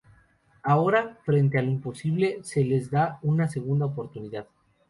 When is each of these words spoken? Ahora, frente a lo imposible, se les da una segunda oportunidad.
Ahora, 0.63 1.19
frente 1.23 1.59
a 1.59 1.61
lo 1.61 1.69
imposible, 1.69 2.39
se 2.41 2.63
les 2.65 2.89
da 2.89 3.19
una 3.21 3.47
segunda 3.47 3.85
oportunidad. 3.85 4.47